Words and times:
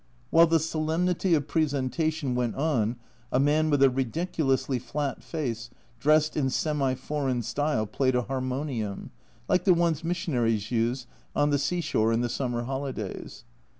While 0.31 0.47
the 0.47 0.57
solemnity 0.59 1.35
of 1.35 1.47
presentation 1.47 2.33
went 2.33 2.55
on 2.55 2.95
a 3.31 3.39
man 3.39 3.69
with 3.69 3.83
a 3.83 3.89
ridiculously 3.91 4.79
flat 4.79 5.21
face, 5.21 5.69
dressed 5.99 6.35
in 6.35 6.49
semi 6.49 6.95
foreign 6.95 7.43
style, 7.43 7.85
played 7.85 8.15
a 8.15 8.23
harmonium, 8.23 9.11
like 9.47 9.63
the 9.63 9.75
ones 9.75 10.03
missionaries 10.03 10.71
use 10.71 11.05
on 11.35 11.51
the 11.51 11.59
seashore 11.59 12.11
in 12.11 12.21
the 12.21 12.29
summer 12.29 12.63
holidays. 12.63 13.43